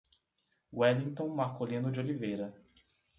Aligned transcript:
Wellington 0.73 1.35
Marcolino 1.35 1.91
de 1.91 1.99
Oliveira 1.99 2.51